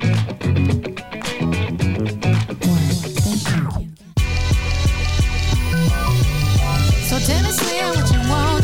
[7.75, 8.54] get what you want.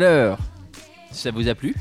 [0.00, 0.38] Alors,
[1.10, 1.74] ça vous a plu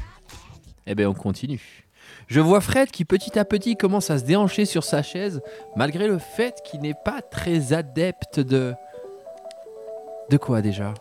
[0.88, 1.86] Eh bien, on continue.
[2.26, 5.40] Je vois Fred qui petit à petit commence à se déhancher sur sa chaise,
[5.76, 8.74] malgré le fait qu'il n'est pas très adepte de.
[10.32, 10.96] De quoi déjà?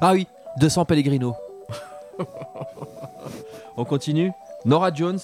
[0.00, 0.26] Ah oui,
[0.60, 1.36] de San Pellegrino.
[3.76, 4.32] on continue
[4.64, 5.20] Nora Jones,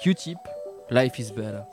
[0.00, 0.38] Q-Tip,
[0.90, 1.66] Life is Bella.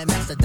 [0.00, 0.39] the master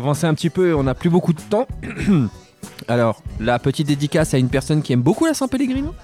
[0.00, 1.68] avancer un petit peu, on n'a plus beaucoup de temps.
[2.88, 5.94] Alors, la petite dédicace à une personne qui aime beaucoup la Saint-Pellegrino.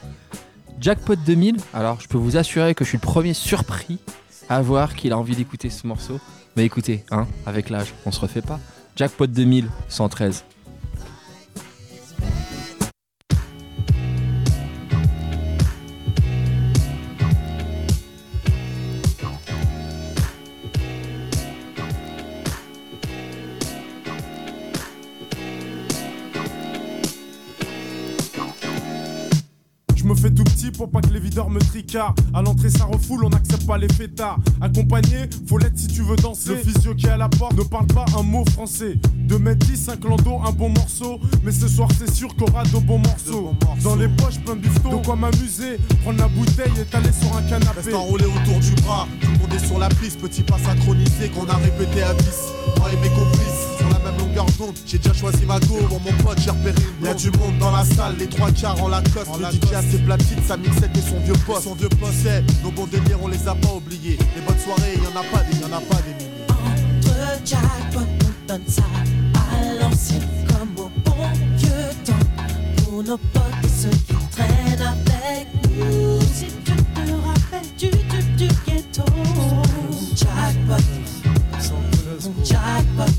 [0.78, 1.56] Jackpot 2000.
[1.73, 3.98] Alors, je peux vous assurer que je suis le premier surpris
[4.51, 6.20] à voir qu'il a envie d'écouter ce morceau.
[6.56, 8.60] Mais écoutez, hein, avec l'âge, on se refait pas.
[8.97, 9.68] Jackpot 2000,
[31.87, 32.19] tricardent.
[32.35, 34.39] À l'entrée, ça refoule, on n'accepte pas les fêtards.
[34.61, 36.51] Accompagné, faut l'être si tu veux danser.
[36.51, 38.99] Le physio qui est à la porte ne parle pas un mot français.
[39.29, 41.21] 2 mètres 10, 5 landau, un bon morceau.
[41.45, 43.53] Mais ce soir, c'est sûr y aura de bons morceaux.
[43.83, 44.99] Dans les poches, plein de bifton.
[44.99, 47.77] De quoi m'amuser, prendre la bouteille et t'aller sur un canapé.
[47.77, 51.29] Reste enroulé autour du bras, tout le monde est sur la piste, petit pas synchronisé
[51.29, 52.25] qu'on a répété à 10.
[52.79, 53.56] Moi et mes complices,
[54.85, 57.85] j'ai déjà choisi ma go, bon mon pote j'ai repéré Y'a du monde dans la
[57.85, 61.19] salle, les trois quarts en Lacoste, le DJ a ses platines, sa mixette et son
[61.21, 61.65] vieux poste.
[61.65, 64.19] Son vieux poste, c'est nos bons délires, on les a pas oubliés.
[64.35, 66.47] Les bonnes soirées, y'en a pas des, y'en a pas des milliers.
[66.51, 68.83] Entre jackpot, on donne ça
[69.35, 72.85] à l'ancienne comme au bon vieux temps.
[72.85, 75.47] Pour nos potes et ceux qui traînent avec
[75.77, 76.21] nous.
[76.35, 79.05] Si tu te rappelles du, du, du ghetto.
[80.15, 80.83] Jackpot,
[82.45, 83.15] jackpot,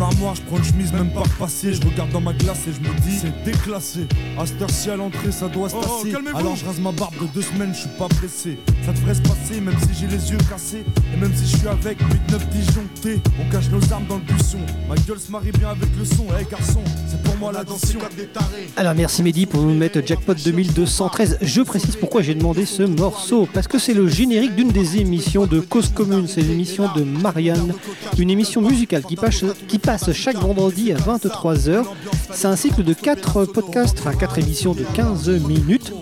[0.00, 1.74] mon armoire, je prends une chemise même pas repassée.
[1.74, 4.06] Je regarde dans ma glace et je me dis c'est déclassé.
[4.38, 6.12] À cette heure-ci à l'entrée, ça doit se Oh, tasser.
[6.12, 6.36] calmez-vous.
[6.38, 8.58] Alors je rase ma barbe de deux semaines, je suis pas pressé.
[8.86, 10.84] Ça devrait se passer, même si j'ai les yeux cassés.
[11.14, 13.20] Et même si je suis avec 8-9 disjonctés.
[13.40, 14.58] On cache nos armes dans le buisson.
[14.88, 16.26] Ma gueule se marie bien avec le son.
[16.40, 18.68] Eh garçon, c'est pour moi la tarés.
[18.76, 21.38] Alors merci Mehdi pour nous mettre Jackpot 2213.
[21.42, 23.46] Je précise pourquoi j'ai demandé ce morceau.
[23.52, 26.26] Parce que c'est le générique d'une des émissions de Cause Commune.
[26.26, 27.74] C'est l'émission de Marianne.
[28.18, 31.84] Une émission musicale qui passe, qui passe chaque vendredi à 23h.
[32.32, 35.92] C'est un cycle de 4 podcasts, enfin 4 émissions de 15 minutes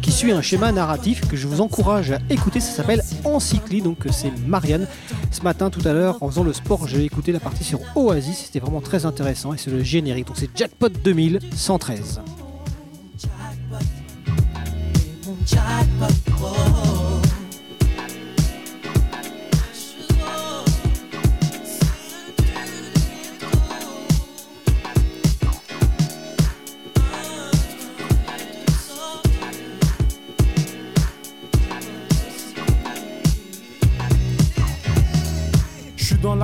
[0.00, 2.60] qui suit un schéma narratif que je vous encourage à écouter.
[2.60, 4.86] Ça s'appelle Encycli, donc c'est Marianne.
[5.30, 8.44] Ce matin, tout à l'heure, en faisant le sport, j'ai écouté la partie sur Oasis.
[8.46, 10.28] C'était vraiment très intéressant et c'est le générique.
[10.28, 12.22] Donc c'est Jackpot 2113.
[15.26, 16.87] Mon jackpot,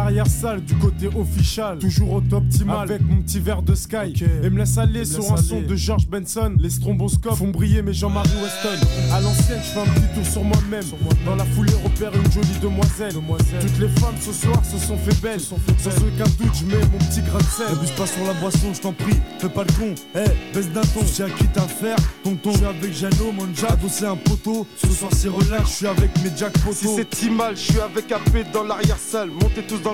[0.05, 4.13] l'arrière-salle du côté official, toujours au top optimal avec mon petit verre de Sky.
[4.43, 5.47] Et me laisse aller Me sur laisse un aller.
[5.47, 6.55] son de George Benson.
[6.59, 8.87] Les stromboscopes font briller mes Jean-Marie Weston.
[9.13, 10.85] À l'ancienne, je fais un petit tour sur moi-même.
[11.25, 13.15] Dans la foulée, repère une jolie demoiselle.
[13.15, 15.41] Toutes les femmes ce soir se sont fait belles.
[15.41, 17.67] Sans aucun doute, je mets mon petit grain de sel.
[17.73, 19.95] N'abuse pas sur la boisson, je t'en prie, fais pas le con.
[20.17, 21.97] Eh, baisse d'un ton, à qui t'as affaire.
[22.23, 24.67] Tonton, je suis avec Jano, mon jack, c'est un poteau.
[24.77, 26.75] Ce soir c'est relax, je suis avec mes jack poteaux.
[26.75, 29.31] Si c'est si mal, je suis avec AP dans l'arrière-salle.
[29.31, 29.94] Montez tous dans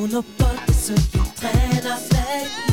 [0.00, 2.69] Pour nos potes et ceux qui traînent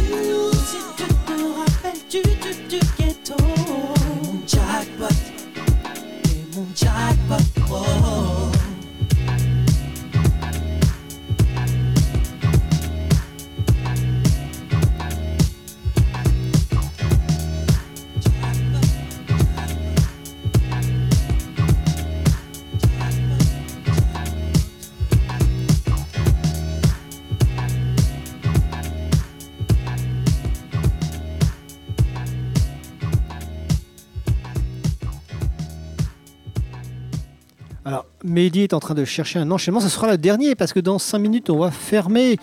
[38.38, 39.80] Mehdi est en train de chercher un enchaînement.
[39.80, 42.38] Ce sera le dernier parce que dans 5 minutes, on va fermer.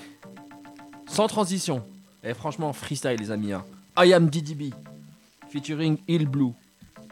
[1.06, 1.84] Sans transition.
[2.24, 3.52] Et franchement, freestyle, les amis.
[3.52, 3.64] hein.
[3.96, 4.72] I am DDB.
[5.50, 6.50] Featuring Ill Blue.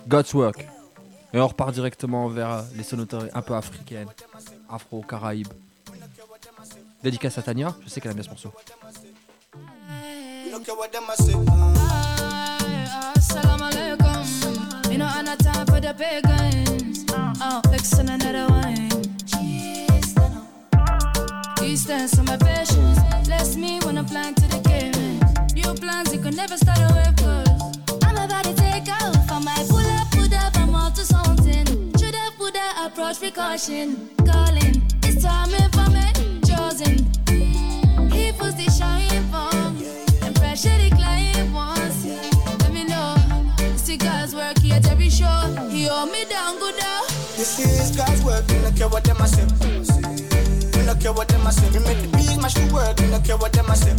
[0.08, 0.66] God's Work.
[1.32, 4.08] Et on repart directement vers les sonorités un peu africaines.
[4.68, 5.46] Afro-caraïbes.
[7.04, 7.76] Dédicace à Tania.
[7.84, 8.50] Je sais qu'elle aime bien ce morceau.
[13.62, 14.08] Alaikum.
[14.90, 16.91] You know, I'm not time for the.
[17.14, 18.90] Oh, fixing another wine.
[21.62, 22.98] Eastern summer patience.
[23.24, 25.20] Bless me when I'm flying to the game.
[25.54, 27.48] New plans, you can never start away, cause
[28.04, 29.30] I'm about to take off.
[29.30, 31.66] I might pull up, put up, I'm on to something.
[31.98, 34.08] Should have put that approach precaution.
[34.18, 36.06] Calling, it's time for me.
[36.48, 36.96] Chosen.
[38.10, 40.24] He puts the shine for.
[40.24, 42.06] And pressure client wants.
[42.06, 43.16] Let me know.
[43.76, 45.26] See God's work at every show.
[45.70, 47.02] He hold me down, good now.
[47.36, 49.44] This is God's work, we don't care what them a say.
[50.78, 51.68] We don't care what them a say.
[51.70, 53.94] We make the beat mash the work, we don't care what them a say.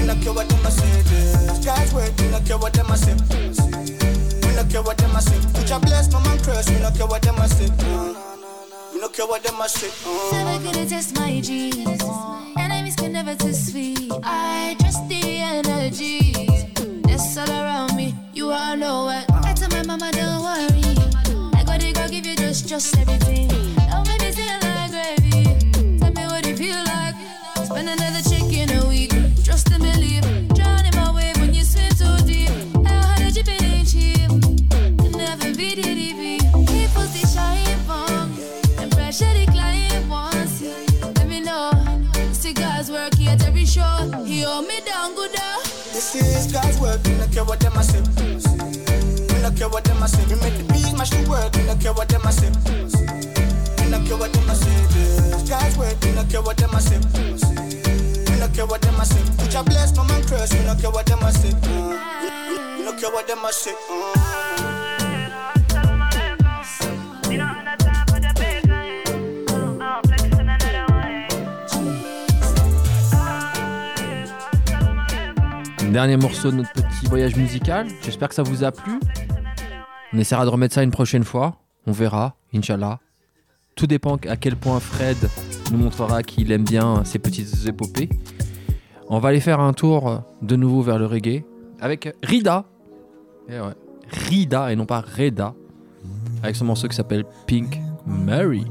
[0.00, 1.02] We don't care what them a say.
[1.02, 3.14] This God's work, we don't care what them a say.
[3.14, 5.38] We no care what them a say.
[5.54, 6.68] Put your bless, my man curse.
[6.70, 7.70] We no care what them a say.
[8.92, 9.90] We no care what them a say.
[10.32, 12.02] Never gonna test my G's.
[12.56, 14.10] Enemies can never test me.
[14.22, 16.32] I trust the energy.
[17.02, 18.14] That's all around me.
[18.32, 19.33] You all know what.
[22.54, 23.48] It, go give you just, everything.
[23.90, 25.98] Don't make me feel like gravy.
[25.98, 27.14] Tell me what you feel like.
[27.64, 29.10] Spend another check in a week.
[29.44, 30.22] Trust and believe.
[30.54, 32.50] Drown in my wave when you swim too deep.
[32.86, 34.30] How hard you ain't cheap.
[35.16, 36.38] Never be DDB.
[36.66, 38.36] People see shine from.
[38.78, 40.62] And pressure decline once.
[41.02, 41.72] Let me know.
[42.32, 44.10] Cigars work here at every show.
[44.24, 45.34] He hold me down good.
[45.36, 45.58] uh.
[45.92, 47.04] This is God's work.
[47.18, 48.93] No care what them a say.
[75.92, 77.86] Dernier morceau de notre petit voyage musical.
[78.02, 78.98] J'espère que ça vous a plu.
[80.14, 81.56] On essaiera de remettre ça une prochaine fois.
[81.88, 83.00] On verra, Inch'Allah.
[83.74, 85.16] Tout dépend à quel point Fred
[85.72, 88.08] nous montrera qu'il aime bien ces petites épopées.
[89.08, 91.44] On va aller faire un tour de nouveau vers le reggae
[91.80, 92.64] avec Rida.
[93.48, 93.58] Eh
[94.08, 95.52] Rida et non pas Reda.
[96.44, 98.64] Avec son morceau qui s'appelle Pink Mary.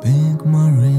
[0.00, 0.94] Pink Marie,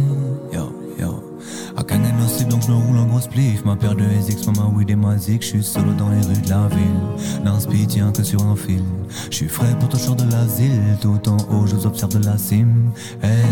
[0.53, 1.32] yo, yo.
[1.75, 3.63] À Kangen aussi, donc je me roule en gros spliff.
[3.65, 5.17] Ma paire de SX, ma weed et ma.
[5.17, 7.43] Je suis solo dans les rues de la ville.
[7.43, 8.83] L'inspi tient que sur un fil.
[9.29, 10.97] Je suis frais pour toujours de l'asile.
[11.01, 12.91] Tout en haut, je vous observe de la cime.
[13.21, 13.43] Hey,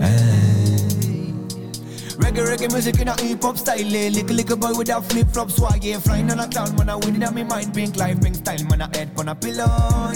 [0.00, 0.38] hey.
[2.18, 3.94] Reggae, reggae music in a hip hop style.
[3.94, 4.10] eh.
[4.10, 5.84] Little boy with a flip flop swag.
[5.84, 6.90] Yeah, flying on a cloud, man.
[6.90, 7.72] I win it on me mind.
[7.72, 8.82] Pink life, pink style, man.
[8.82, 10.12] I head on a pillow.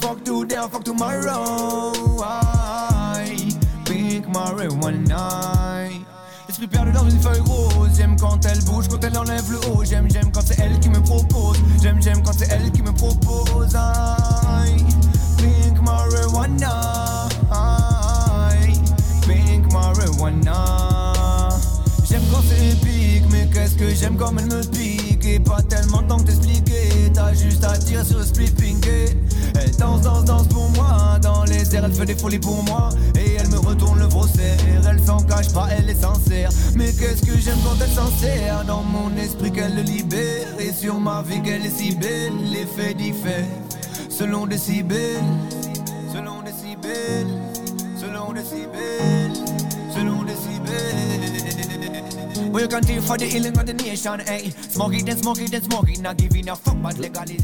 [0.00, 1.92] Fuck today, fuck tomorrow.
[6.46, 7.90] L'esprit perdu dans une feuille rose.
[7.96, 9.82] J'aime quand elle bouge, quand elle enlève le haut.
[9.84, 11.56] J'aime, j'aime quand c'est elle qui me propose.
[11.82, 13.74] J'aime, j'aime quand c'est elle qui me propose.
[13.74, 14.84] Aïe.
[15.38, 17.26] Pink marijuana.
[17.50, 18.80] Aïe.
[19.26, 21.08] Pink marijuana.
[22.08, 25.24] J'aime quand c'est épique, mais qu'est-ce que j'aime comme elle me pique?
[25.24, 26.63] Et pas tellement temps que t'expliquer.
[27.36, 29.16] Juste à tirer sur le split pinké.
[29.60, 31.18] Elle danse, danse, danse pour moi.
[31.22, 32.90] Dans les airs, elle fait des folies pour moi.
[33.16, 34.56] Et elle me retourne le faussaire.
[34.88, 36.50] Elle s'en cache pas, elle est sincère.
[36.74, 38.64] Mais qu'est-ce que j'aime quand elle s'en sert.
[38.66, 40.46] Dans mon esprit qu'elle le libère?
[40.58, 42.32] Et sur ma vie qu'elle est si belle.
[42.52, 43.46] L'effet diffère.
[44.08, 44.84] Selon des si.
[46.12, 47.26] Selon des si belles.
[48.00, 48.66] Selon des si.
[49.94, 50.54] Selon des si.
[52.54, 52.68] We
[57.08, 57.34] money.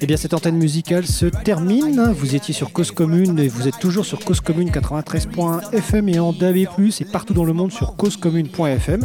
[0.00, 2.12] Eh bien, cette antenne musicale se termine.
[2.12, 6.32] Vous étiez sur Cause Commune et vous êtes toujours sur Cause Commune 93.fm et en
[6.32, 9.04] DAB+, et partout dans le monde sur causecommune.fm.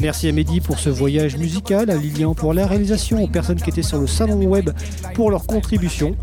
[0.00, 3.70] Merci à Mehdi pour ce voyage musical, à Lilian pour la réalisation, aux personnes qui
[3.70, 4.70] étaient sur le salon web
[5.14, 6.16] pour leur contribution.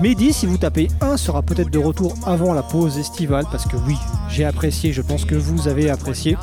[0.00, 3.76] Mehdi, si vous tapez 1, sera peut-être de retour avant la pause estivale, parce que
[3.86, 3.96] oui,
[4.30, 6.38] j'ai apprécié, je pense que vous avez apprécié.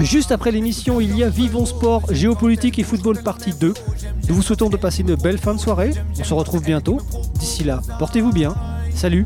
[0.00, 3.72] Juste après l'émission, il y a Vivons Sport, Géopolitique et Football partie 2.
[4.28, 5.92] Nous vous souhaitons de passer une belle fin de soirée.
[6.18, 6.98] On se retrouve bientôt.
[7.34, 8.54] D'ici là, portez-vous bien.
[8.94, 9.24] Salut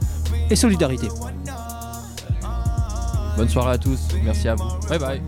[0.49, 1.09] et solidarité.
[3.37, 4.01] Bonne soirée à tous.
[4.23, 4.69] Merci à vous.
[4.89, 5.23] Bye bye.